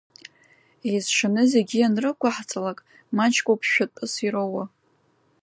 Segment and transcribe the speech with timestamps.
[0.89, 2.79] Еизшаны зегьы ианрықәаҳҵалак,
[3.15, 4.63] маҷкоуп шәатәыс ироуа.